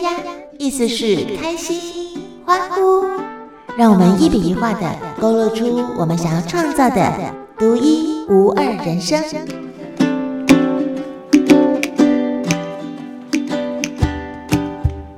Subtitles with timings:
[0.00, 3.04] 呀呀，意思是开心、欢呼。
[3.76, 9.22] 让我们一笔一画的勾勒出我们想要创造的独一无二人生。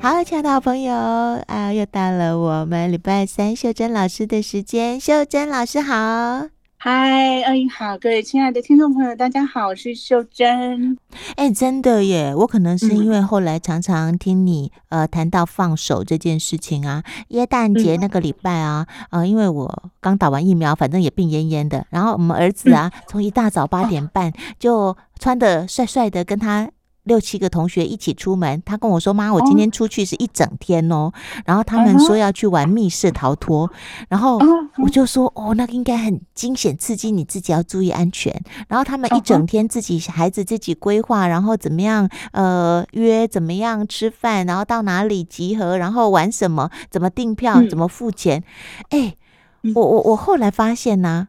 [0.01, 5.01] 好，亲爱的好朋友啊，又到了我们礼拜三秀珍老师的时间。
[5.01, 6.49] 秀珍老师好。
[6.87, 10.99] 嗨，二英好，各位亲爱的听众朋友，大家好，我是秀珍。
[11.35, 26.69] 哎，真的耶，我可能是因为后来常常听你、嗯、呃谈到放手这件事情啊，耶诞节那个礼拜啊，嗯、呃，因为我刚打完疫苗，反正也病恹恹的，然后我们儿子啊，从、嗯、一大早八点半就穿的帅帅的跟他。
[27.05, 31.13] 六七个同学一起出门，他跟我说：“妈，我今天出去是一整天哦。”
[31.47, 33.71] 然后他们说要去玩密室逃脱，
[34.09, 34.39] 然后
[34.83, 38.35] 我就说：“哦，那个应该很惊险刺激，你自己要注意安全。”
[38.69, 48.43] 然后他们一整天自己孩子自己规划，然后怎么样呃约怎么样吃饭，然后到哪里集合，然后玩什么，怎么订票，怎么付钱。
[48.89, 49.15] 哎，
[49.75, 51.29] 我我我后来发现呢。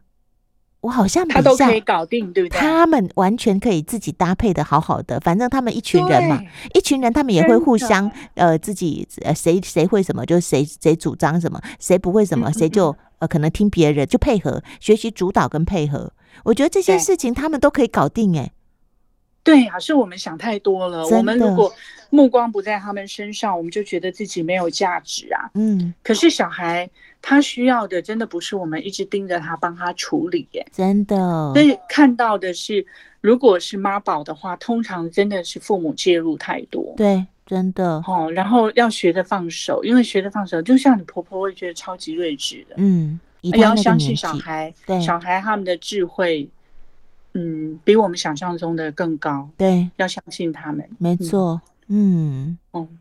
[0.86, 2.60] 我好像他都可以搞定，对不对？
[2.60, 6.40] 他们完全可以自己搭配的好好的，反正他们一群人嘛，
[6.74, 16.12] 一群人他们也会互相呃自己呃谁谁会什么就谁谁主张什么，谁不会什么谁就呃可能听别人就配合学习主导跟配合。
[16.44, 18.52] 我觉得这些事情他们都可以搞定哎。
[19.42, 21.04] 对啊，是我们想太多了。
[21.08, 21.72] 我们如果
[22.10, 25.50] 目光不在他们身上，我们就觉得自己没有价值啊。
[25.54, 26.88] 嗯，可是小孩。
[27.28, 31.52] 他需要的真的不是我们一直盯着他帮他处理耶，真的。
[31.54, 32.86] 所以看到的是，
[33.20, 36.94] 如果是妈宝的话，通常真的是父母介入太多。
[36.96, 38.00] 对，真的。
[38.06, 42.76] 哦，然后要学着放手，因为学着放手，就像你婆婆会觉得超级睿智的。
[42.78, 46.48] 嗯，也要相信小孩，对小孩他们的智慧，
[47.34, 49.50] 嗯，比我们想象中的更高。
[49.56, 50.88] 对，要相信他们。
[50.96, 51.60] 没错。
[51.88, 52.56] 嗯。
[52.70, 52.98] 哦、嗯。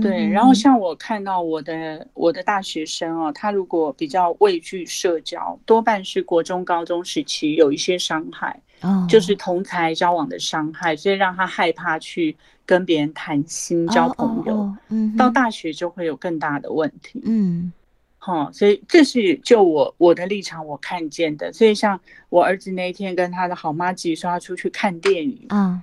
[0.00, 17.70] 对，然后像我看到我的我的大学生哦，他如果比较畏惧社交，多半是国中高中时期有一些伤害，哦，就是同才交往的伤害，所以让他害怕去跟别人谈心交朋友，嗯，到大学就会有更大的问题，嗯，
[18.16, 25.82] 好，所以这是就我我的立场我看见的，所以像我儿子那一天跟他的好妈吉说他出去看电影，啊。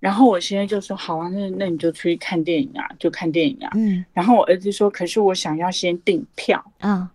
[0.00, 3.70] 然后我现在就说好啊，那那你就出去看电影啊，就看电影啊。
[3.74, 4.02] 嗯。
[4.14, 6.72] 然后我儿子说，可是我想要先订票。
[6.80, 7.06] 嗯。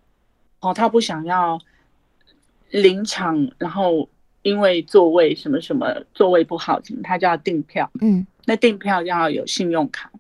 [0.60, 1.60] 哦，他不想要
[2.70, 4.08] 临场，然后
[4.44, 7.90] 因为座位什么什么座位不好，他就要订票。
[8.02, 8.26] 嗯。
[8.46, 10.12] 那订票要有信用卡。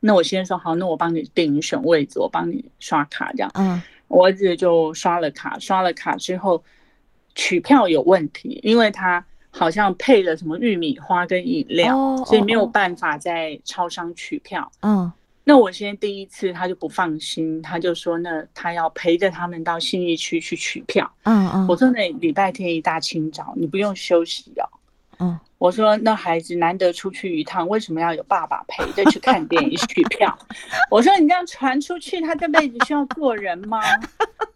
[0.00, 3.50] 那我先说好，那我帮你订，你选位置，我帮你刷卡这样。
[3.52, 3.82] 嗯。
[4.08, 6.64] 我儿子就刷了卡，刷了卡之后
[7.34, 9.22] 取票有问题，因为他。
[9.56, 14.70] 好像配了什么玉米花跟饮料，oh, 所以没有办法在超商取票。
[14.80, 15.10] 嗯，oh.
[15.44, 21.08] 那我先第一次他就不放心，他就说那他要陪着他们到信义区去取票。
[21.22, 24.66] 嗯嗯，我说那礼拜天一大清早你不用休息哦。
[25.20, 25.36] 嗯，oh.
[25.58, 30.36] 我说那孩子难得出去一趟，为什么要有爸爸陪着去看电影取票？
[30.90, 33.80] 我说你这样传出去，他这辈子需要做人吗？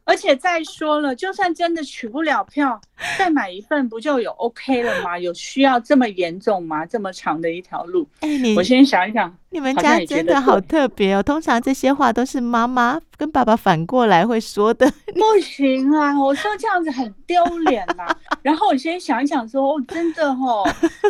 [0.08, 2.80] 而且再说了，就算真的取不了票，
[3.18, 5.18] 再买一份不就有 OK 了吗？
[5.18, 6.86] 有需要这么严重吗？
[6.86, 11.22] 这么长的一条路，哎，你我先想一想，你们家真的好特别哦。
[11.22, 14.90] 通常这些话都是妈妈跟爸爸反过来会说的。
[15.12, 18.06] 不行啊，我说这样子很丢脸呐。
[18.40, 20.66] 然后我先想一想说，哦，真的哦。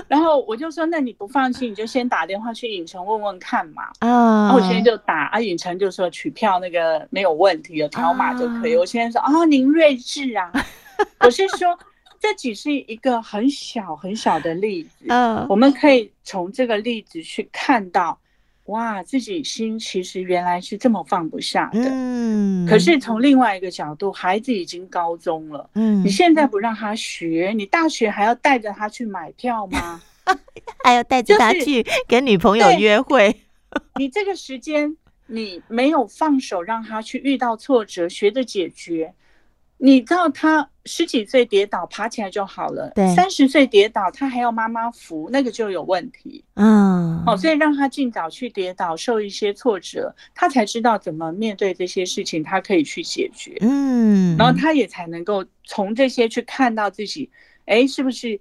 [0.08, 3.84] 然后我就说，那你不放心，你就先打电话去影城问问看嘛。
[4.00, 4.46] 啊。
[4.46, 8.74] 然后我现在就打啊，影城就说取票那个没有问题，有条码就可以。
[8.74, 8.87] 我。
[8.88, 10.50] 先生说：“哦，您睿智啊！
[11.20, 11.78] 我是说，
[12.18, 15.04] 这只是一个很小很小的例子。
[15.08, 18.18] 嗯，我们可以从这个例子去看到，
[18.64, 21.82] 哇，自己心其实原来是这么放不下的。
[21.84, 25.68] 嗯，可是从另外一个角度，孩子已经高中了。
[25.74, 30.00] 嗯，你现在不让他学，你大学还要带着他去买票吗？
[30.82, 33.42] 还要带着他去跟女朋友约会？
[33.98, 34.96] 你这个时间。”
[35.28, 39.14] 你没有放手让他去遇到挫折，学着解决。
[39.80, 42.90] 你知道他十几岁跌倒，爬起来就好了。
[42.96, 46.44] 对，三十岁跌倒，他还要妈妈扶，那个就有问题。
[46.54, 53.56] 嗯，哦，所以让他尽早去跌倒，受一些挫折，他才知道怎么面对这些事情，他可以去解决。
[53.60, 57.30] 嗯，然后他也才能够从这些去看到自己，
[57.66, 58.40] 哎，是不是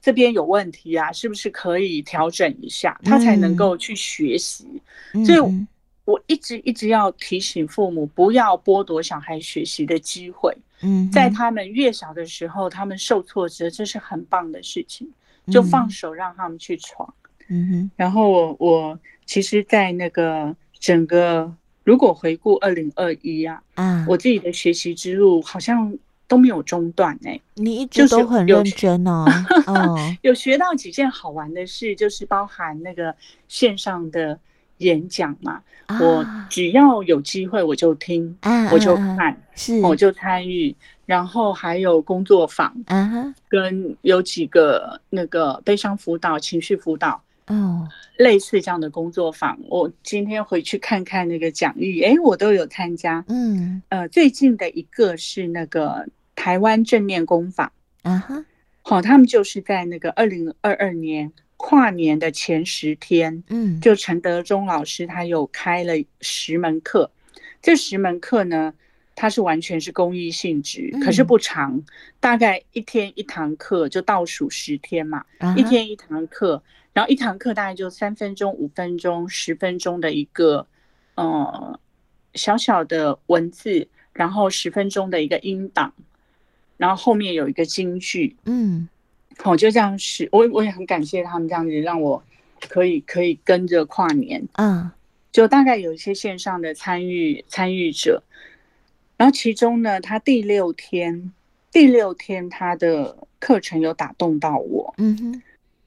[0.00, 1.12] 这边有问题啊？
[1.12, 2.98] 是不是可以调整一下？
[3.04, 4.80] 他才能够去学习。
[5.12, 5.66] 嗯，所以。
[6.08, 10.56] 我一直一直要提醒父母，不要剥夺小孩学习的机会。
[10.80, 15.06] 嗯，在他们越小的时候，他们受挫折，这是很棒的事情，
[15.52, 17.12] 就放手让他们去闯。
[17.48, 17.90] 嗯哼。
[17.94, 25.94] 然后我我其实，在那个整个如果回顾二零二一啊，啊，我自己的学习之路好像
[26.26, 27.42] 都没有中断哎、欸。
[27.52, 29.26] 你一直都很认真哦。
[29.66, 33.14] 哦， 有学到几件好玩的事，就是包含那个
[33.46, 34.40] 线上的
[34.78, 35.62] 演讲嘛。
[35.86, 40.74] 啊、我只要有机会我就听，啊、我就看，是我就参与。
[41.06, 42.70] 然后还有工作坊，
[43.48, 47.88] 跟有几个那个悲伤辅导、情绪辅导，哦，
[48.18, 49.58] 类似这样的工作坊。
[49.70, 53.24] 我今天回去看看那个讲义，哎，我都有参加。
[53.28, 57.72] 嗯，呃，最近的一个是那个台湾正念工坊，
[58.02, 58.44] 啊哈，
[58.82, 67.10] 好，他们就是在那个二零二二年跨年的前十天，嗯，就陈德忠老师他有开了十门课，
[67.60, 68.72] 这十门课呢。
[69.20, 71.84] 它是完全是公益性质，可是不长，嗯、
[72.20, 76.62] 大概一天一堂课，就倒数十天嘛，啊、一天一堂课，
[76.92, 80.68] 然后一堂课大概就三分钟、五分钟、十分钟的一个，
[81.16, 81.80] 呃，
[82.34, 85.92] 小小的文字，然后十分钟的一个音档，
[86.76, 88.88] 然后后面有一个京剧，嗯，
[89.44, 92.22] 我就这样是，我我也很感谢他们这样子让我
[92.68, 94.90] 可以可以跟着跨年，嗯，
[95.30, 98.22] 就大概有一些线上的参与参与者。
[99.16, 101.32] 然后其中呢，他第六天，
[101.72, 104.94] 第六天他的课程有打动到我。
[104.98, 105.42] 嗯哼，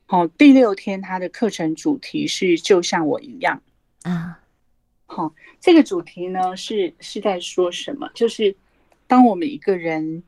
[0.05, 3.61] 好，第六天他的课程主题是就像我一样
[4.03, 4.39] 啊。
[5.05, 8.09] 好，这个主题呢是是在说什么？
[8.13, 8.55] 就是
[9.07, 10.23] 当我们一个人，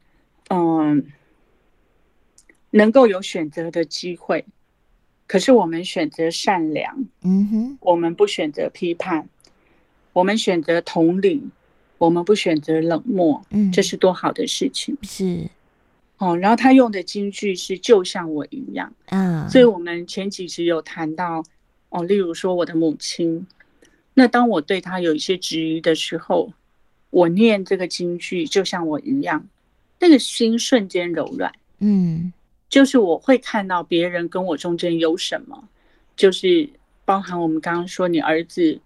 [0.49, 1.05] 嗯，
[2.73, 4.45] 能够有选择的机会，
[5.27, 9.29] 可是我们选择善良，嗯哼，我们不选择批判，
[10.11, 11.41] 我们选择同理。
[11.99, 14.97] 我们不选择冷漠，嗯，这是多好的事情。
[15.03, 15.47] 是，
[16.17, 21.41] 哦，然后他用的金句是就像我一样，嗯，所以我们前几集有谈到，
[21.87, 23.47] 哦，例如说我的母亲，
[24.15, 26.51] 那当我对他有一些质疑的时候，
[27.09, 29.47] 我念这个金句就像我一样，
[29.99, 32.33] 那个心瞬间柔软，嗯，
[32.73, 35.69] 就是我会看到别人跟我中间有什么，
[36.15, 36.67] 就是
[37.05, 38.79] 包含我们刚刚说你儿子。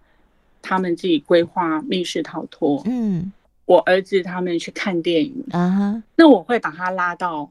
[0.60, 3.32] 他们自己规划密室逃脱，嗯，
[3.64, 7.48] 我儿子他们去看电影，啊，那我会把他拉到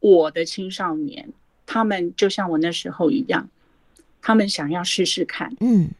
[0.00, 1.32] 我的青少年，
[1.64, 3.48] 他们就像我那时候一样，
[4.20, 5.90] 他们想要试试看，嗯，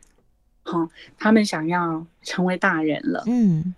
[0.65, 3.73] 好，他们想要成为大人了，嗯，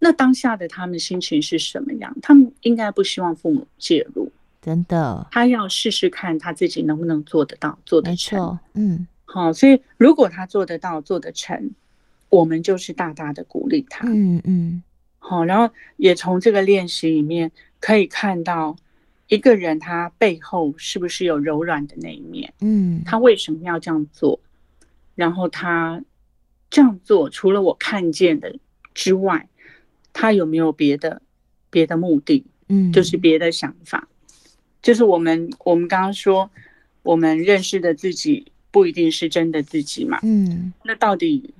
[0.00, 2.14] 那当下的他们心情是什么样？
[2.20, 11.70] 他们应该不希望父母介入，真的，他要试试看他自己能不能做得到，做得成，嗯，好，所以如果他做得到，做得成。
[12.30, 14.82] 我们就是大大的鼓励他，嗯嗯，
[15.18, 17.50] 好，然后也从这个练习里面
[17.80, 18.76] 可以看到
[19.28, 24.38] 一个人他背后是不是有柔软的那一面，嗯，他为什么要这样做？
[25.14, 26.04] 然后他
[26.68, 28.58] 这样做除了我看见的
[28.92, 29.48] 之外，
[30.12, 31.22] 他有没有别的
[31.70, 32.44] 别的目的？
[32.68, 34.06] 嗯，就是别的想法，
[34.88, 36.50] 就是我们我们刚刚说
[37.02, 41.52] 我们认识的自己不一定是真的自己嘛，嗯，那到底？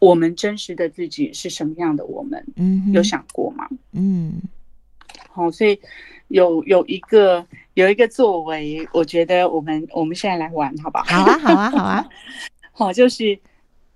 [0.00, 2.04] 我们真实的自己是什么样的？
[2.04, 3.68] 我们，嗯，有想过吗？
[3.92, 4.42] 嗯，
[5.30, 5.78] 好，所以
[6.26, 11.04] 有有一个有一个作为，我觉得我们我们现在来玩，好不好？
[11.04, 12.08] 好啊，好啊，好啊，
[12.72, 13.38] 好，就是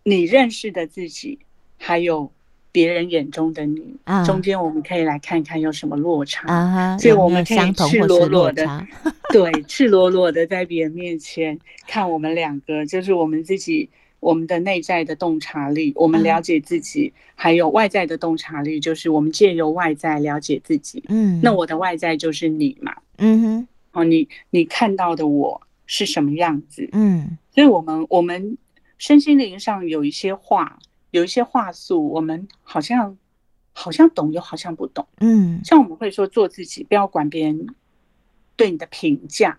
[0.05, 1.37] 你认识的自己，
[1.77, 2.31] 还有
[2.79, 6.97] 别人眼中的你，啊、中间我们可以来看看有什么落差啊？
[6.97, 8.87] 所以我们可以赤裸裸的，
[9.35, 11.59] 对，赤裸裸的在别人面前
[11.89, 13.91] 看我们两个，就是我们自己。
[14.21, 21.05] 我们的内在的洞察力，我们了解自己，嗯、还有外在的洞察力，就是我们借由外在了解自己。
[21.09, 22.93] 嗯，那我的外在就是你嘛。
[23.19, 26.89] 嗯哼，哦，你你看到的我是什么样子？
[26.91, 28.59] 嗯，所以我们我们
[28.99, 33.17] 身心灵上有一些话，有一些话术，我们好像
[33.73, 35.07] 好像懂，又好像不懂。
[35.21, 37.67] 嗯，像我们会说做自己，不要管别人
[38.57, 39.59] 对你的评价。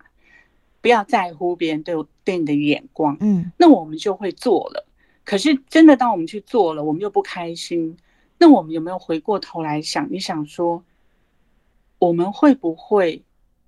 [0.81, 4.87] 不要在乎别人对对你的眼光，嗯，那我们就会做了。
[5.25, 7.97] 可是真的，当我们去做了，我们又不开心，
[8.37, 10.81] 那我们有没有回过头来想一想，说
[11.97, 13.21] 我们会不会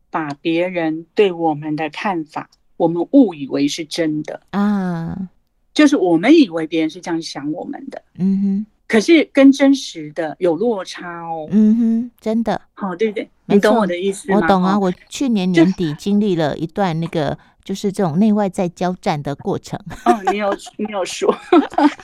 [0.09, 5.29] 把别人对我们的看法，我们误以为是真的啊？
[5.73, 8.65] 就是我们以为别人是这样想我们的，嗯哼。
[8.87, 14.37] 可是跟真实的有落差哦，嗯哼，真的，好，对对，你懂我的意思吗？
[14.37, 19.79] 我懂啊，我去年年底经历了一段那个，就是这种内外在交战的过程。
[20.03, 21.33] 哦，你有你有说，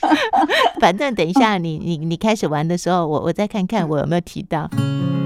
[0.80, 4.70] 反正等一下你你你开始玩的时候，我我再看看我有没有提到。
[4.72, 5.17] 现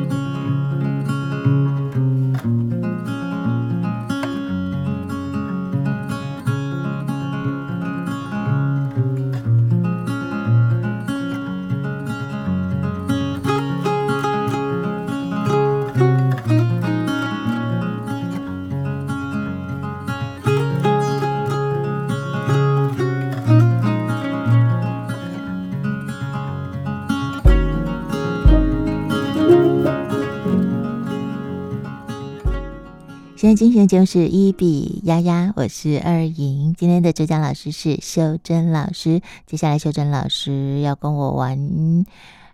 [33.52, 36.72] 在进行的就是一比丫丫，我是二莹。
[36.72, 39.20] 今天的主讲老师是修真老师。
[39.44, 41.58] 接下来，修真老师要跟我玩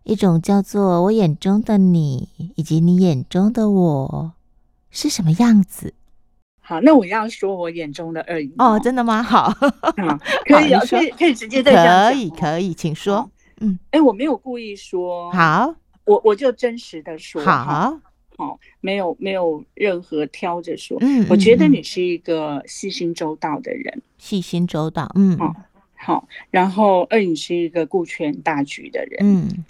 [0.03, 4.33] 一种叫做“我眼中的你”以及“你眼中的我”
[4.91, 5.95] 是什么样子。
[6.59, 9.23] 好，那我要说我眼中的二莹哦，真的吗？
[9.23, 9.53] 好，
[10.47, 12.11] 可以，可以，可以直接再讲。
[12.11, 13.31] 可以，可以，请说。
[13.61, 15.31] 嗯，哎，我没有故意说。
[15.31, 15.73] 好，
[16.07, 17.41] 我我就真实的说。
[17.45, 17.97] 好。
[18.39, 25.55] 哦，没有没有任何挑着说，嗯，我觉得你是一个细心周到的人，细心周到，嗯，好，
[25.97, 29.65] 好，然后二你是一个顾全大局的人，嗯，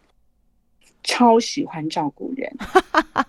[1.03, 2.53] 超喜欢照顾人，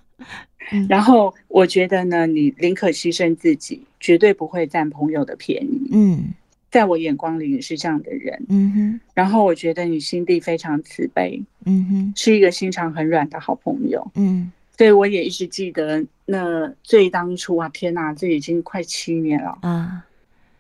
[0.89, 6.34] 然后我觉得呢，你宁可牺牲自己，绝对不会占朋友的便宜，嗯，
[6.69, 14.51] 在我眼光里你是这样的人，嗯哼，然后我觉得你心地非常慈悲，嗯哼，是一个心肠很软的好朋友，嗯。
[14.79, 19.57] 对，我也一直记得那最当初啊，天哪，这已经快七年了。
[19.62, 20.05] 啊！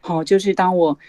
[0.01, 0.99] 好，就是当我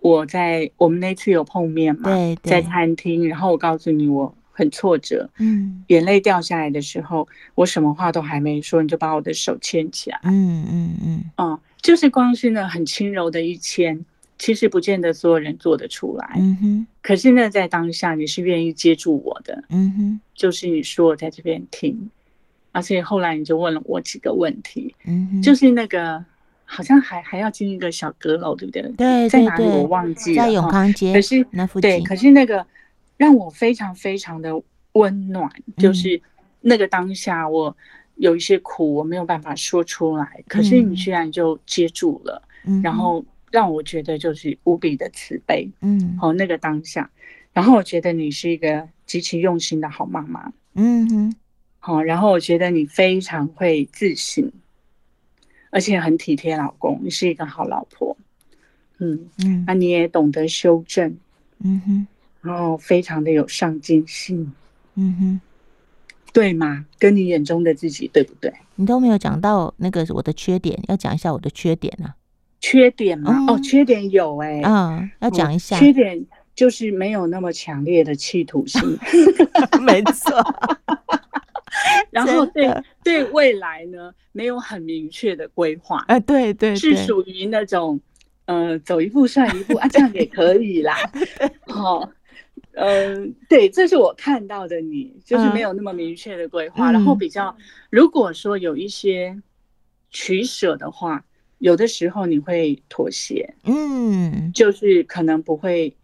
[0.00, 14.04] 我在我们那次有碰面嘛，对，对，在餐厅，然后我告诉你我很挫折，嗯，眼泪掉下来的时候，我什么话都还没说，你就把我的手牵起来，嗯嗯嗯，哦，就是光是那很轻柔的一牵，
[14.40, 22.10] 其实不见得所有人做得出来，嗯哼，可是呢，在当下你是愿意接住我的，嗯哼，就是你说我在这边听。
[22.76, 26.22] 而且后来你就问了我几个问题，嗯，就是那个
[26.66, 28.82] 好像还还要进一个小阁楼，对不对？
[28.82, 30.42] 对，对，对，在哪里我忘记了。
[30.42, 31.90] 在永康街，可是那附近。
[31.90, 32.66] 对，可是那个
[33.16, 34.52] 让我非常非常的
[34.92, 36.20] 温暖，嗯，就是
[36.60, 37.74] 那个当下我
[38.16, 47.10] 有一些苦我没有办法说出来，嗯，可是你居然就接住了，嗯，然后让我觉得就是无比的慈悲，嗯，哦，那个当下，
[47.54, 51.34] 然后我觉得你是一个极其用心的好妈妈，嗯哼。
[51.86, 54.50] 好，然后我觉得你非常会自省，
[55.70, 58.16] 而且很体贴老公，你是一个好老婆，
[58.98, 61.16] 嗯嗯，那你也懂得修正，
[61.62, 62.06] 嗯哼，
[62.42, 64.52] 然后非常的有上进心，
[64.96, 65.40] 嗯哼，
[66.32, 66.84] 对吗？
[66.98, 68.52] 跟你眼中的自己对不对？
[68.74, 72.16] 你都没有讲到那个我的缺点，要讲一下我的缺点啊？
[72.60, 73.32] 缺点吗？
[73.32, 76.26] 嗯、哦，缺点有哎、欸，嗯，要讲一下、嗯，缺点
[76.56, 78.80] 就是没有那么强烈的企图心，
[79.86, 80.34] 没错。
[82.24, 82.68] 然后对
[83.04, 88.00] 对未来呢，没有很明确的规划，哎，对对，对，是属于那种，
[88.46, 90.96] 呃，走一步算一步啊，这样也可以啦。
[91.68, 92.08] 好，
[92.72, 97.54] 嗯、呃，对，这是我看到的你，就是没有那么明确的规划，嗯、然后比较，
[97.90, 99.40] 如果说有一些
[100.10, 101.24] 取舍的话，
[101.58, 105.94] 有的时候你会妥协，嗯，就是可能不会。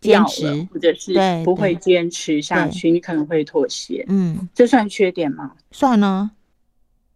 [0.00, 1.14] 坚持，或者是
[1.44, 4.04] 不会坚持下去，你可能会妥协。
[4.08, 5.52] 嗯，这算缺点吗？
[5.70, 6.30] 算呢，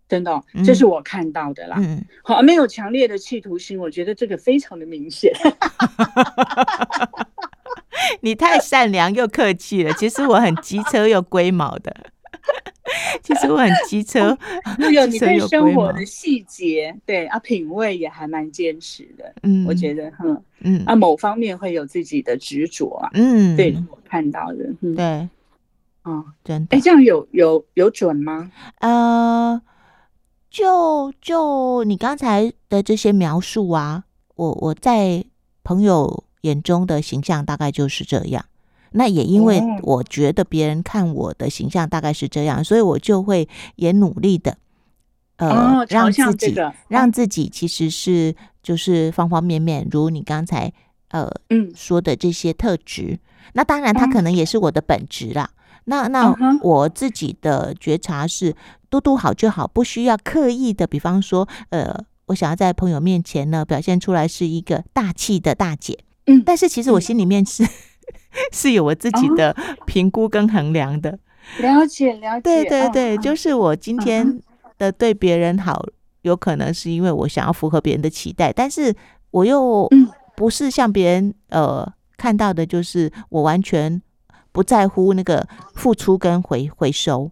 [0.09, 1.77] 真的、这是我看到的啦。
[1.79, 5.33] 嗯，好，没有强烈的企图心，我觉得这个非常的明显。
[8.21, 11.95] 你太善良又客气了，其实我很机车又龟毛的。
[13.23, 14.37] 其实我很机车，
[14.79, 19.35] 那个你对生活的细节，对啊，品味也还蛮坚持的。
[19.43, 23.09] 嗯，我觉得，哼，嗯，啊，某方面会有自己的执着啊。
[23.15, 25.29] 嗯，对，我看到的，嗯、对，
[26.03, 26.77] 哦，真的。
[26.77, 28.51] 哎，这样有有有准吗？
[28.81, 29.61] 呃，
[30.51, 34.05] 就就你刚才的这些描述啊，
[34.37, 35.25] 我我在
[35.63, 38.45] 朋友眼中的形象大概就是这样。
[38.97, 44.57] 那也因为我觉得别人看我的形象大概是这样，所以我就会也努力的，
[45.37, 46.55] 呃，让自己
[46.87, 50.73] 让自己其实是就是方方面面，如你刚才
[51.09, 53.19] 呃嗯说的这些特质。
[53.55, 55.51] 那当然，他可能也是我的本质啦。
[55.87, 56.33] 那那
[56.63, 58.55] 我自己的觉察是，
[58.89, 60.87] 嘟嘟好就好，不需要刻意的。
[60.87, 67.67] 比方说，呃，我想要在朋友面前呢表现出来是一个大气的大姐，嗯，但是其实我心里面是。
[68.53, 69.55] 是有我自己的
[69.87, 71.19] 评估跟衡量的，
[71.61, 72.43] 了解了解。
[72.43, 74.41] 对对对，就是我今天
[74.79, 75.85] 的对别人好，
[76.23, 78.95] 有可能是因为我想要符合别人的期待，但是
[79.31, 79.89] 我又
[80.37, 84.01] 不是像别人呃看到的，就是我完全
[84.53, 87.31] 不在乎那个付出跟回回收。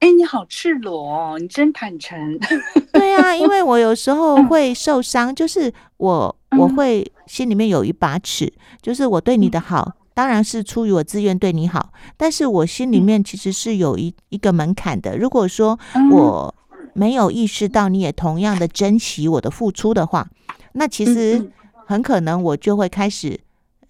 [0.00, 2.18] 哎，你好赤裸哦，你真坦诚。
[2.92, 9.92] 对啊，因为我有时候会受伤，就是我我会心里面有一把尺，就是我对你的好。
[10.14, 15.16] 当然是出于我自愿对你好，但是我心里面其实是有一一个门槛的。
[15.16, 15.78] 如果说
[16.10, 16.54] 我
[16.92, 20.28] 没有意识到你也同样的珍惜我的付出的话，
[20.72, 21.50] 那其实
[21.86, 23.40] 很可能我就会开始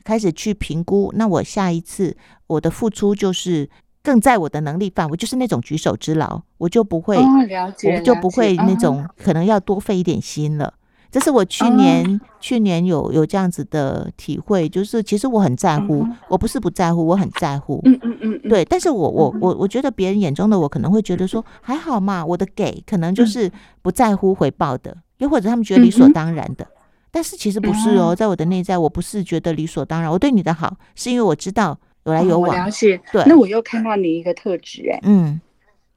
[0.04, 1.12] 开始去评估。
[1.16, 2.16] 那我下一次
[2.47, 3.69] 我的付出就是
[4.00, 10.73] 更在我的能力范围，就是那种举手之劳，我就不会，我就不会那种可能要多费一点心了。
[11.12, 12.21] 这是我去年、uh.
[12.40, 16.12] 去年有有这样子的体会，就是其实我很在乎，uh.
[16.28, 17.83] 我不是不在乎，我很在乎。
[17.85, 18.64] 嗯嗯嗯，对。
[18.64, 23.52] 但是我我我我觉得别人眼中的我可能会觉得说还好嘛，我的给可能就是
[23.83, 26.64] 不在乎回报的，又或者他们觉得理所当然的。
[26.64, 26.69] Uh.
[27.11, 30.11] 但是其实不是哦，在我的内在，我不是觉得理所当然。
[30.11, 32.50] 我对你的好，是因为我知道有来有往。
[32.57, 32.99] Uh 了解。
[33.12, 33.23] 对。
[33.26, 35.38] 那我又看到你一个特质，哎，嗯，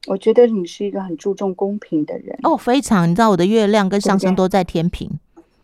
[0.08, 2.38] 我觉得你是一个很注重公平的人。
[2.44, 3.10] 哦，非常。
[3.10, 5.10] 你知道我的月亮跟上升都在天平。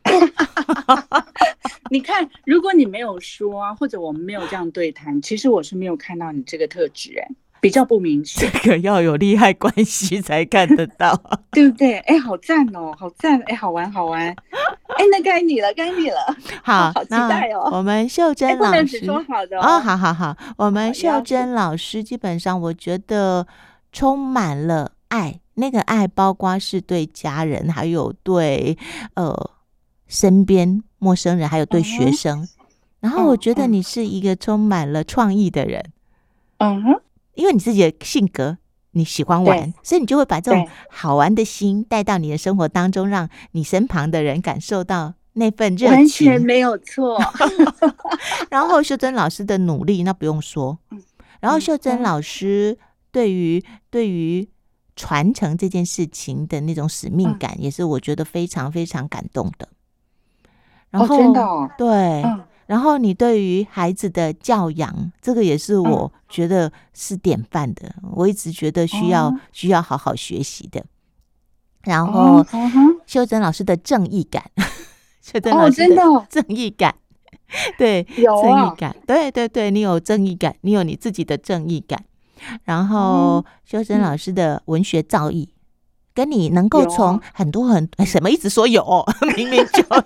[1.92, 7.28] 你看，如果你没有说啊，或者我们没有这样对谈，其实我是没有看到你这个特质，哎，
[7.60, 8.50] 比较不明显。
[8.64, 11.16] 这个要有利害关系才看得到，
[11.52, 12.00] 对不对？
[12.00, 14.22] 哎，好赞哦，好赞，哎，好玩，好玩。
[14.22, 16.18] 哎，那该你了，该你了。
[16.64, 17.70] 好，好期待哦。
[17.74, 20.36] 我们秀珍老师说好的哦，好好好。
[20.58, 23.46] 我们秀珍老师基本上，我觉得
[23.92, 28.78] 充满了爱，那个爱包括是对家人，还有对
[29.16, 29.52] 呃。
[30.14, 32.50] 身边陌生人，还有对学生，uh.
[33.00, 35.82] 然后我觉得你是一个充满了创意的人，
[36.58, 37.02] 嗯哼，
[37.34, 38.58] 因为你自己的性格，
[38.92, 47.18] 你喜欢玩，所以你就会把这种好玩的心带到你的生活当中，让你身旁的人感受到那份热情，完全没有错。
[48.52, 50.78] 然后秀珍老师的努力，那不用说，
[51.40, 52.78] 然后秀珍老师
[53.12, 54.48] 对于对于
[54.96, 59.68] 传承这件事情的那种使命感，也是我觉得非常非常感动的。
[60.90, 61.88] 然后、哦真的哦、对、
[62.24, 67.96] 嗯，然后你对于孩子的教养，这个也是我觉得是典范的。
[68.04, 70.84] 嗯、我一直觉得需要、哦、需要好好学习的。
[71.84, 72.46] 然后、
[73.08, 74.52] 修真老师的正义感，
[75.22, 76.94] 修真老师的正义感，
[77.26, 82.06] 哦、对，有、啊、正义感，对对对，你有正义感，你有你自己的正义感。
[82.64, 85.48] 然后、修真老师的文学造诣。
[86.14, 88.84] 跟你能够从很多很、啊、 什么一直说有，
[89.38, 90.04] 明明就有。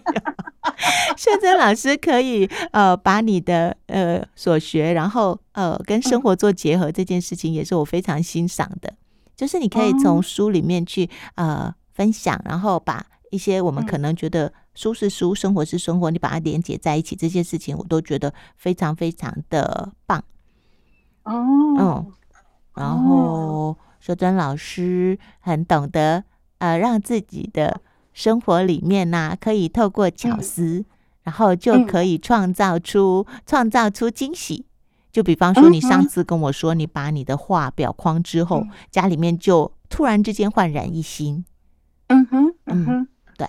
[1.18, 8.94] 修真老师可以呃把你的呃所学，然后呃跟生活做结合，这件事情也是我非常欣赏的。
[9.36, 20.24] 就是你可以从书里面去呃分享，然后把一些我们可能觉得书是书，生活是生活，你把它连接在一起，这些事情我都觉得非常非常的棒。
[21.24, 21.34] 哦，
[21.80, 22.14] 嗯，
[22.76, 23.76] 然后。
[23.98, 26.24] 秀珍老师很懂得，
[26.60, 27.82] 呃，让自己的
[28.14, 30.86] 生活里面呢、啊，可以透过巧思、嗯，
[31.24, 34.68] 然后就可以创造出、嗯、创造出惊喜。
[35.12, 41.44] 就比方说，你上次跟我说，你把你的画裱框之后、嗯，家里面就突然之间焕然一新。
[42.10, 43.48] 嗯哼，嗯哼，对。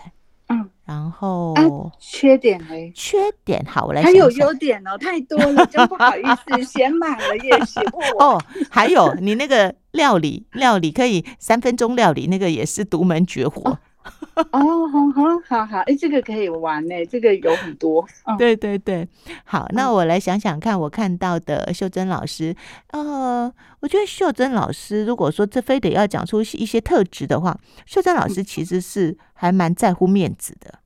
[0.85, 1.63] 然后、啊、
[1.99, 2.93] 缺点嘞？
[2.95, 4.21] 缺点好，我来想想。
[4.21, 8.35] 还有优点哦，太多了，真不好意思， 写满了也写不完。
[8.37, 13.71] 哦，还有你那个料理，料理可以三分钟料理，那个也是独门绝活。
[13.71, 13.79] 哦
[14.53, 18.07] 哦，好好好好，哎，这个可以玩呢，这个有很多。
[18.25, 19.07] 哦、对对对，
[19.45, 22.55] 好，那我来想想看，我看到的秀珍老师，
[22.93, 30.81] 呃，我觉得秀珍老师，如果说这非得要讲出一些特质的话，秀珍老师其实是还蛮在乎面子的。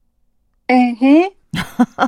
[0.67, 1.33] 哎嘿，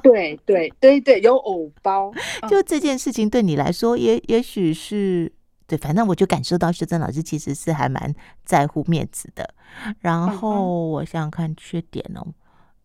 [0.03, 2.13] 对对对对，有偶包，
[2.49, 5.33] 就这件事情对你来说也，也也许是。
[5.73, 9.55] 对，反正我就感受到秀珍老师其实是还蛮在乎面子的。
[10.01, 12.27] 然后我想想看缺点哦，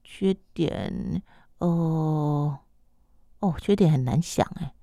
[0.06, 1.22] 缺点
[1.58, 2.58] 哦
[3.42, 4.74] 哦，缺点很难想哎。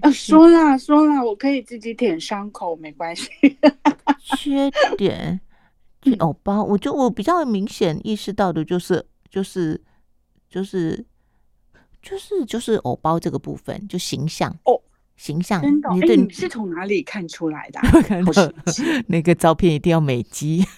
[0.00, 3.28] 啊，说啦说啦，我可以自己舔伤口，没关系。
[4.38, 5.38] 缺点，
[6.20, 9.78] 偶包，我就我比较明显意识到的就是就是
[10.48, 11.04] 就是
[12.00, 14.80] 就是就是偶包这个部分，就形象哦。
[15.16, 15.88] 形象，真的？
[16.16, 17.88] 你是从哪里看出来的、啊？
[19.08, 20.64] 那个照片一定要美肌。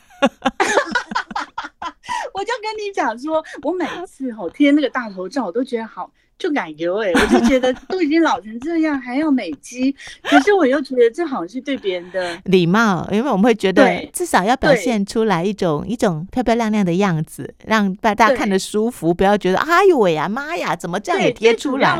[2.33, 9.95] 我就跟你讲说，我每次吼贴那个大头照，我都觉得好就奶油哎，我就觉得都已经老成这样，还要美肌。
[10.23, 21.99] 可是我又觉得这好像是对别人的礼貌，因为我们会觉得至少要表现出来一种一种漂漂亮亮的样子，让大家看得舒服，不要觉得哎呦喂呀妈呀，怎么这样也贴出来？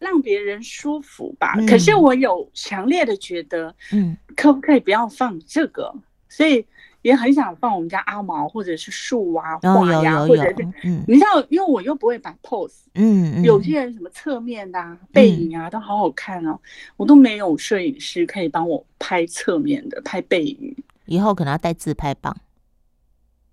[0.00, 1.66] 让别人舒服吧、嗯。
[1.66, 5.94] 可是我有强烈的觉得，嗯，可不可以不要放这个？
[6.28, 6.64] 所以
[7.02, 16.58] 也很想放我们家阿毛，或者是树啊、花呀，或者是，嗯，你知道，因为我又不会摆 pose，嗯，有些人什么侧面的、啊、背影啊，都好好看哦、
[16.96, 20.74] 我都没有摄影师可以帮我拍侧面的、拍背影。
[21.06, 22.36] 以后可能要带自拍棒。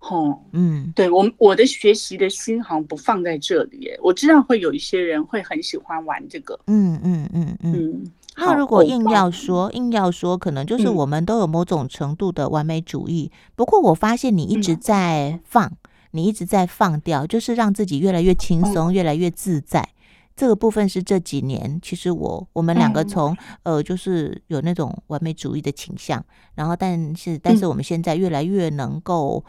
[0.00, 3.98] 哦，嗯，对我我的学习的心好像不放在这里耶。
[4.02, 13.30] 我知道会有一些人会很喜欢玩这个，嗯嗯嗯嗯，嗯，那如果硬要说，硬要说，可能就是我们都有某种程度的完美主义。
[13.32, 15.76] 嗯、不过我发现你一直在放，嗯、
[16.12, 19.88] 你一直在放掉，就是让自己越来越轻松，嗯、越来越自在。
[20.36, 23.32] 这个部分是这几年，其实我我们两个从、
[23.64, 29.44] 嗯、呃，就是有那种完美主义的倾向，然后但是但是我们现在越来越能够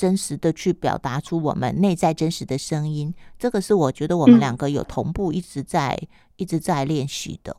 [0.00, 7.54] 真实的去表达出我们内在真实的声音，这个是我觉得我们两个有同步一直在、嗯、一直在练习的。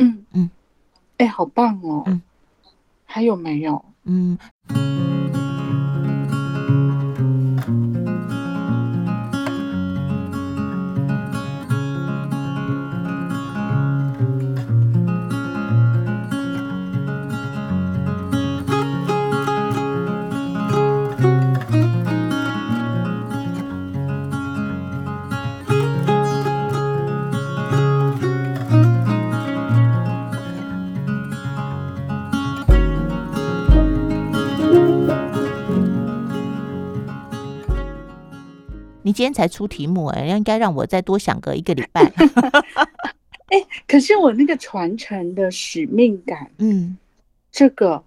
[0.00, 0.50] 嗯嗯，
[1.18, 2.02] 哎、欸，好棒哦！
[2.06, 2.20] 嗯，
[3.04, 3.84] 还有没有？
[4.02, 4.36] 嗯。
[39.06, 42.02] 你今天才出题目哎、欸，应该让我再多想个一个礼拜。
[43.46, 46.98] 哎、欸，可是我那个传承的使命感，嗯，
[47.52, 48.02] 这个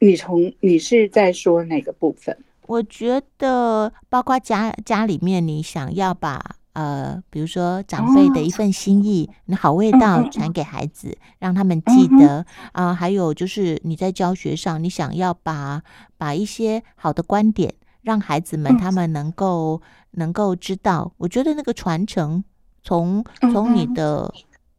[0.00, 2.36] 你从你是在说哪个部分？
[2.66, 12.94] 我觉得包括家家里面，你想要把呃，比如说长辈的一份心意，好味道传给孩子，嗯、让他们记得啊、呃。
[12.94, 15.80] 还有就是你在教学上，你想要把
[16.16, 17.72] 把一些好的观点。
[18.08, 22.42] 让孩子们他们能够、嗯、能够知道，我觉得那个传承
[22.82, 24.32] 从从你的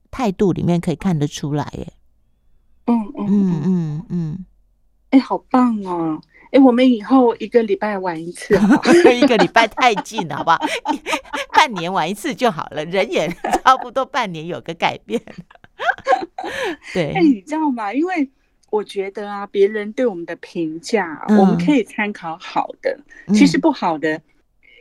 [0.09, 1.93] 态度里面可以看得出来耶。
[2.87, 4.45] 嗯嗯嗯嗯嗯，
[5.11, 6.19] 哎、欸，好棒哦！
[6.45, 8.55] 哎、欸，我们以后一个礼拜玩一次，
[9.13, 10.57] 一个礼拜太近了，好不好？
[11.53, 13.29] 半年玩一次就好了，人也
[13.63, 15.21] 差不多半年有个改变。
[16.95, 17.93] 对，哎、欸，你知道吗？
[17.93, 18.27] 因为。
[18.71, 22.99] 我觉得啊，别人对我们的评价，嗯、我们可以参考好的，
[23.33, 24.21] 其实不好的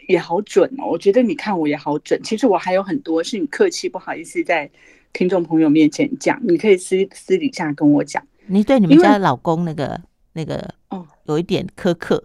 [0.07, 0.85] 也好准哦。
[0.85, 4.71] 嗯、我觉得你看我也好准，其实我还有很多是你客气不好意思在
[5.13, 8.23] 听众朋友面前讲，你可以私私底下跟我讲。
[8.47, 10.01] 你对你们家的老公那个
[10.33, 12.23] 那个哦，有一点苛刻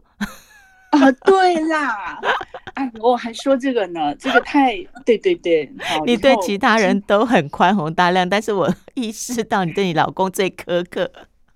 [0.91, 1.11] 啊？
[1.25, 2.19] 对啦，
[2.75, 5.69] 哎，我还说这个呢，这个太对对对。
[6.05, 11.11] 你对其他人都很宽宏大量，但是我意识到你对你老公最苛刻。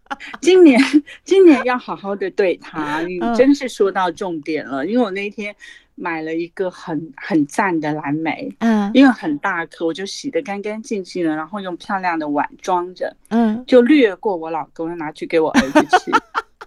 [0.42, 0.80] 今年，
[1.24, 3.02] 今年要好好的对他。
[3.02, 5.56] 你真是说到重点了，因为我那天
[5.96, 16.12] 买了一个很很赞的蓝莓，嗯，因为很大颗，我就洗得干干净净的，然后用漂亮的碗装着，嗯，就略过我老公，拿去给我儿子吃。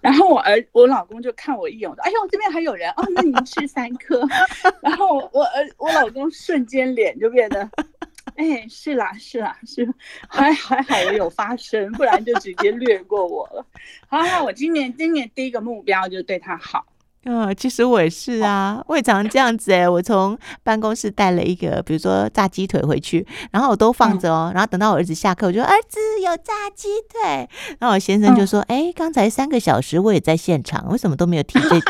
[0.00, 4.26] 然后我儿我老公就看我一眼，我说：“哎呦，这边还有人哦，那你吃三颗。”
[4.81, 7.68] 然后我儿我老公瞬间脸就变得。
[8.37, 9.88] 哎，是啦，是啦，是，
[10.29, 13.64] 还还好我有发声，不然就直接略过我了。
[14.09, 16.87] 好好，我今年今年第一个目标就是对他好。
[17.25, 19.87] 嗯，其实我也是啊，哦、我也常这样子哎。
[19.87, 24.51] 我从办公室带了一个，比如说炸鸡腿回去，然后我都放着哦。
[24.51, 27.47] 嗯、然后等到我儿子下课，我就说儿子有炸鸡腿。
[27.79, 31.81] 然后我先生就说：“哎、嗯，刚才三个小时我也在现场，为什么都没有提这件？”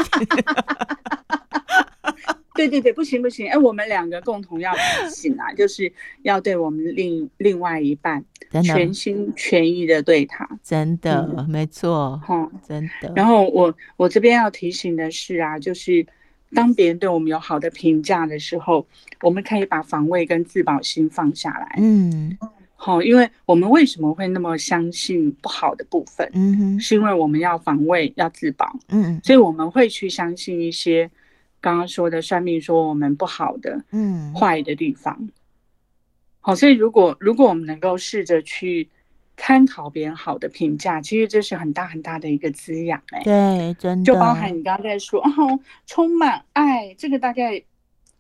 [2.61, 5.91] 对对对，不行不行，哎，我们两个共同要提醒啊，就是
[6.23, 8.23] 要对我们另另外一半
[8.63, 13.11] 全心全意的对他，真的、嗯、没错，哈，真的。
[13.17, 16.07] 然后我我这边要提醒的是啊，就是
[16.53, 18.87] 当别人对我们有好的评价的时候，
[19.23, 22.37] 我们可以把防卫跟自保心放下来，嗯，
[22.77, 26.29] 好，因为我们为什么会那么相信不好的部分？
[26.35, 31.11] 嗯哼，是因为我们要防卫要自保，嗯，所以我们会去相信一些。
[31.61, 35.29] 刚刚说的算命说我们不好的，嗯，坏的地方，
[36.41, 38.89] 好，所以如果如果我们能够试着去
[39.37, 43.99] 参考别人好的评价，其实这是很大很大的一个滋养，哎，对，真。
[43.99, 47.63] 的，就包含你刚刚在说哦，充满爱，这个大概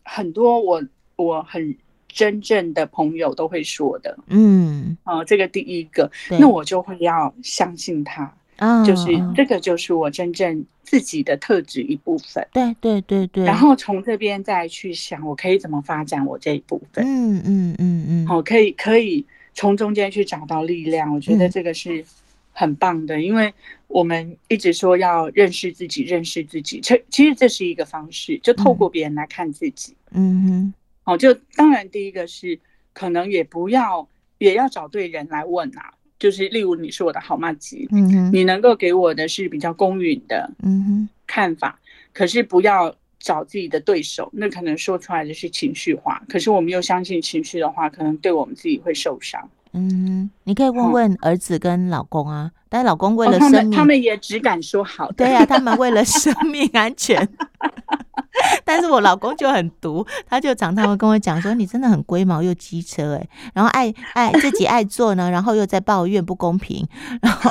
[0.04, 0.82] 很多我
[1.16, 1.76] 我很
[2.08, 8.34] 真正的朋友都会说的，嗯，哦，这个第一个，那我就会要相信他。
[8.60, 12.46] 啊，就是这个，就是我真正自己的特质一部分。
[12.52, 13.42] 对对对对。
[13.44, 17.02] 然后从这边再去想，我可以怎么发展我这一部分。
[17.04, 18.26] 嗯嗯嗯嗯。
[18.26, 21.12] 好，可以可以从中间去找到力量。
[21.12, 22.04] 我觉得这个是
[22.52, 23.52] 很棒的，因为
[23.88, 26.80] 我们一直说要认识自己，认识自己。
[26.82, 29.96] 其其实这是一个方式，就透过别人来看自己。
[30.10, 30.74] 嗯哼。
[31.04, 32.60] 哦，就当然第一个是
[32.92, 35.94] 可能也不要也要找对人来问啊。
[36.20, 41.80] 就是，例如你是我的好妈吉，嗯哼，你能够给我的是比较公允的，嗯哼，看法。
[42.12, 46.22] 可是不要找自己的对手，那可能说出来的是情绪化。
[46.28, 49.48] 可是我们又相信情绪的话，可能对我们自己会受伤。
[49.72, 55.10] 嗯，你可以问问儿子跟老公啊，但是老公为了生命，哦、他们他们也只敢说好。
[55.12, 57.26] 对呀、啊，他们为了生命安全。
[58.64, 66.86] 但是我老公就很毒，他就常常会跟我讲说：“你真的很龟毛又机车哎，然后爱爱自己爱做呢，然后又在抱怨不公平，
[67.22, 67.50] 然后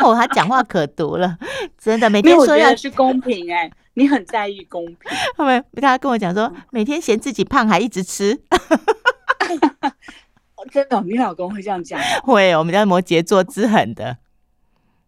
[0.00, 1.36] 哦，他讲话可毒了，
[1.78, 4.96] 真的每天说要是公平哎，你很在意公平。
[5.36, 8.40] 后面他跟我讲说，每天嫌自己胖还一直吃，
[10.70, 12.00] 真的，你老公会这样讲？
[12.22, 14.16] 会，我们家摩羯座之狠的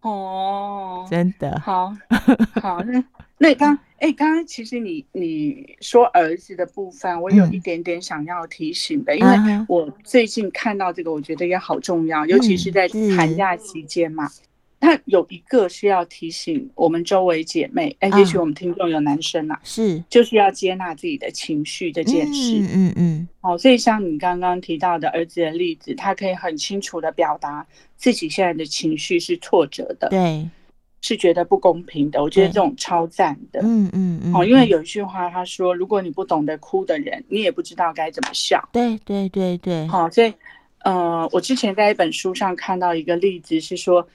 [0.00, 1.94] 哦，真的，好
[2.60, 3.02] 好那。
[3.38, 14.28] 那刚哎，刚刚其实你你说儿子的部分，我有一点点想要提醒的，嗯、因为我最近看到这个，我觉得也好重要，嗯、尤其是在寒假期间嘛。
[14.80, 22.58] 那有一个是要提醒我们周围姐妹，哎、嗯，也许我们听众有男生呐、啊，是就是要接纳自己的情绪这件事。
[22.58, 23.28] 嗯嗯嗯。
[23.42, 27.64] 哦，所以像你刚刚提到的儿子的例子，他可以很清楚的表达
[27.96, 30.08] 自己现在的情绪是挫折的。
[30.08, 30.44] 对。
[31.02, 33.60] 是觉得不公平的，我觉得这种超赞的。
[33.62, 34.32] 嗯嗯嗯。
[34.34, 39.86] 哦，因为有一句话，他说：“如果你不懂得哭的人，你也不知道该怎么笑。”对对对对。
[39.88, 40.32] 好，所以，
[40.84, 44.06] 呃，我之前在一本书上看到一个例子，是说，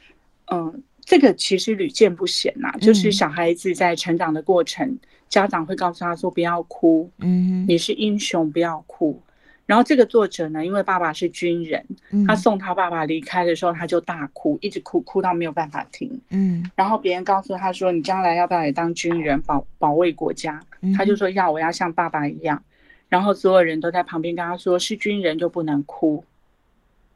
[0.45, 0.73] 嗯、呃，
[1.04, 9.21] 这个其实屡见不鲜呐、啊，就是小孩子在成长的过程，嗯、家长会告诉他说：“不要哭，嗯，你是英雄，不要哭。”
[9.67, 11.86] 然后这个作者呢，因为爸爸是军人，
[12.25, 16.19] 他送他爸爸离开的时候，他就大哭，一直哭，哭到没有办法停。
[16.30, 20.60] 嗯，然后别人告诉他说：“你将来要不要也当军人，保保卫国家？”
[20.97, 22.63] 他就说：“要，我要像爸爸一样。”
[23.10, 26.23] 然后所有人都在旁边跟他说：“是军人就不能哭，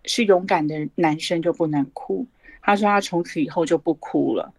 [0.04, 2.28] 是勇敢的男生就不能哭。”
[2.62, 4.54] 他说他从此以后就不哭了。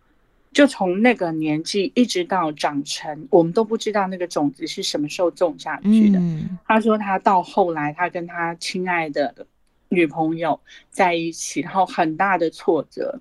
[0.53, 6.19] 就从那个年纪一直到长成，我们都不知道那个种子是什么时候种下去的。
[6.19, 9.47] 嗯、他说他到后来，他跟他亲爱的
[9.89, 10.61] 女朋友
[10.91, 13.19] 在一起，然后很大的挫折，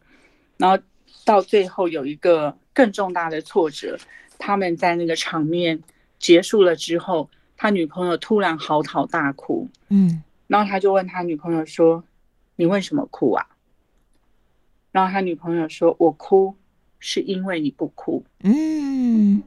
[0.58, 0.78] 然后
[1.24, 3.98] 到最后有一个更重大的挫折，
[4.38, 5.82] 他们在那个场面
[6.20, 9.70] 结束了之后，他女朋友突然嚎啕大哭。
[9.88, 12.04] 嗯，然后他就问他女朋友说
[12.58, 13.46] ：“你为什么哭啊？”
[14.92, 16.54] 然后他女朋友说：“我哭。”
[17.02, 19.42] 是因为你不哭，嗯，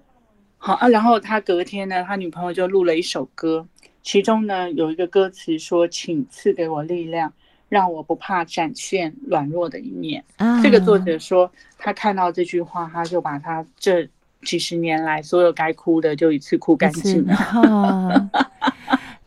[0.58, 0.88] 好啊。
[0.88, 3.66] 然后他隔天呢，他女朋友就录了一首歌，
[4.02, 7.32] 其中呢有一个歌词说：“请赐给我力量，
[7.68, 14.08] 让我不怕展现软弱的一面。”啊，这个作者说，他看到这句话，他就把他这
[14.42, 18.30] 几十年来所有该哭的就一次哭干净了。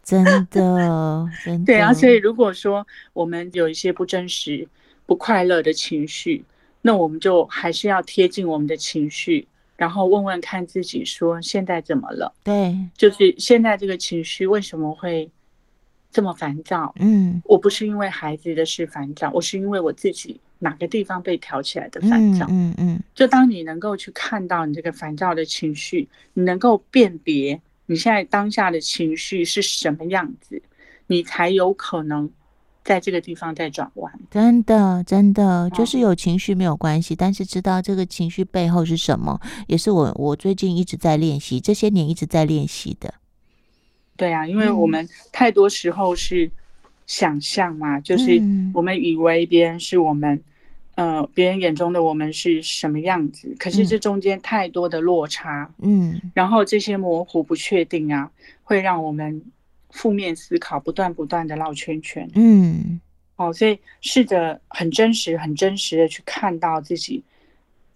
[0.03, 1.65] 真的，真的。
[1.65, 4.67] 对啊，所以如果说我们有一些不真实、
[5.05, 6.43] 不快乐的情绪，
[6.87, 9.45] 那我们就还是要贴近我们的情绪，
[9.75, 12.33] 然后问问看自己说现在怎么了？
[12.45, 15.29] 对，就是现在这个情绪为什么会
[16.09, 16.95] 这么烦躁？
[16.99, 22.47] 嗯，我不是因为孩子的事烦躁，我是因为我自己哪个地方被挑起来的烦躁。
[22.49, 30.61] 嗯嗯，就当你能够去看到你这个烦躁的情绪，你能够辨别你现在当下的情绪是什么样子，
[31.07, 32.31] 你才有可能。
[32.87, 43.13] 在这个地方在转弯，真的，真的就是有情绪没有关系，但是知道这个情绪背后是什么，也是我我最近一直在练习，这些年一直在练习的。
[44.15, 46.49] 对啊，因为我们太多时候是
[47.05, 48.41] 想象嘛，嗯、就是
[48.73, 50.41] 我们以为别人是我们，
[50.95, 58.31] 呃，别人眼中的我们是什么样子，可是这中间太多的落差，嗯，然后这些模糊不确定啊，
[58.63, 59.41] 会让我们。
[59.97, 62.29] 负面思考，不断不断的绕圈圈。
[62.35, 63.01] 嗯，
[63.35, 67.23] 哦，所以试着很真实、很真实的去看到自己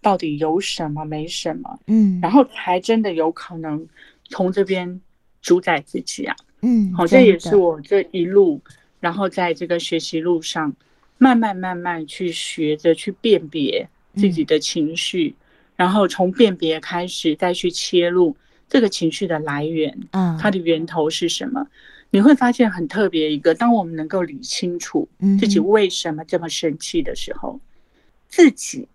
[0.00, 1.78] 到底有什么、没什么。
[1.86, 3.86] 嗯，然后才真的有可能
[4.24, 5.00] 从这边
[5.40, 6.34] 主宰自己啊。
[6.62, 8.60] 嗯，好，这也是我这一路，
[8.98, 10.74] 然后在这个学习路上，
[11.18, 15.36] 慢慢慢慢去学着去辨别自己的情绪，嗯、
[15.76, 18.36] 然后从辨别开始再去切入。
[18.72, 21.66] 这个情绪的来源，嗯，它的源头是什么？
[22.08, 25.06] 你会发现很特别一个，当我们能够理清楚
[25.38, 27.60] 自己为什么这么生气的时候，
[28.30, 28.88] 自己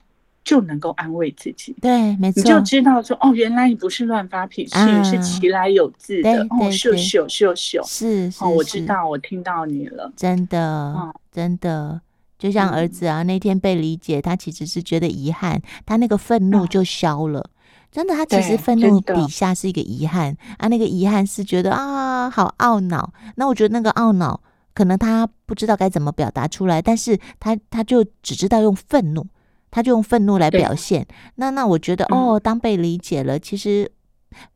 [0.44, 1.76] 就能够安慰自己。
[1.80, 6.48] 对，没错，你就知道说，哦，原来你不是乱发脾气，你是其来有自的。
[6.50, 12.02] 哦，秀秀秀秀，是哦，我知道，我听到你了，真的，真的，
[12.40, 17.52] 就像儿子啊，那天被理解，他其实是觉得遗憾，他那个愤怒就消了。
[17.92, 23.12] 真的，他其实愤怒底下是一个遗憾啊，那个遗憾是觉得啊，好懊恼。
[23.36, 24.40] 那我觉得那个懊恼，
[24.74, 29.26] 可能他不知道该怎么表达出来，但是他他就只知道用愤怒，
[29.72, 31.08] 他就用愤怒来表现。
[31.36, 33.92] 那那我觉得哦，当被理解了，其实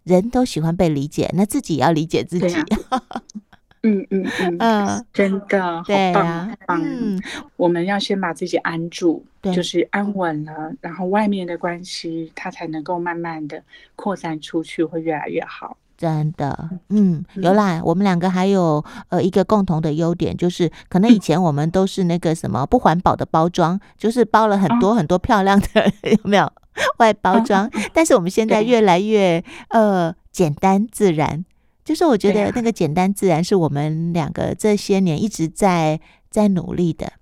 [0.03, 2.55] 人都喜欢被理解，那自己也要理解自己。
[3.83, 6.81] 嗯嗯嗯嗯，真的好棒好棒。
[6.83, 7.19] 嗯，
[7.57, 10.13] 我们要先把自己安住，就是安。
[10.13, 13.63] 稳了，然后外面的关系它才能够慢慢的
[13.95, 15.77] 扩散出去，会越来越好。
[15.97, 26.51] 真的，嗯，有啦，我们两个还有呃一个共同的优点，就是可能以前我们都是那个什么不环保的包装，就是包了很多很多漂亮的， 有没有？
[26.97, 27.69] 外包装？
[27.93, 31.45] 但是我们现在越来越呃简单自然，
[31.83, 37.13] 就是我觉得那个简单自然是我们两个这些年一直在在努力的，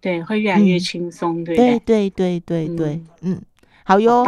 [0.00, 3.40] 对，会越来越轻松，对对对对对对，嗯，
[3.84, 4.26] 好哟，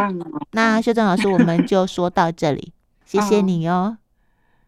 [0.51, 2.73] 那秀珍老师，我们 就说到这里。
[3.05, 3.97] 谢谢你哦，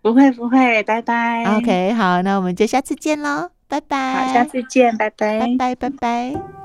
[0.01, 1.45] 不会不会，拜拜。
[1.55, 4.27] OK，好，那我们就下次见喽，拜拜。
[4.27, 6.62] 好，下次见，拜拜，拜拜，拜拜。